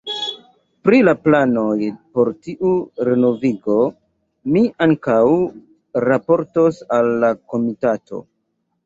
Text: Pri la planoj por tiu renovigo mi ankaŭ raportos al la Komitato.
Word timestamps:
Pri 0.87 0.99
la 1.07 1.11
planoj 1.25 1.75
por 2.15 2.31
tiu 2.47 2.71
renovigo 3.09 3.75
mi 4.55 4.63
ankaŭ 4.87 5.19
raportos 6.07 6.81
al 6.99 7.13
la 7.27 7.31
Komitato. 7.55 8.25